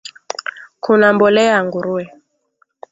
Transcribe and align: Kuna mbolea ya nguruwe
Kuna 0.79 1.07
mbolea 1.15 1.51
ya 1.53 1.59
nguruwe 1.65 2.03